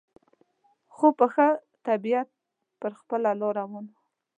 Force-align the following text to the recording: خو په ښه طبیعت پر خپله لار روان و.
خو 0.95 1.07
په 1.19 1.25
ښه 1.33 1.47
طبیعت 1.87 2.29
پر 2.79 2.91
خپله 2.99 3.29
لار 3.39 3.53
روان 3.59 3.85
و. 3.89 3.93